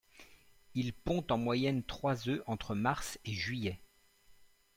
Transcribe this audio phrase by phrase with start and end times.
[0.73, 3.79] Il pond en moyenne trois œufs entre mars et juillet.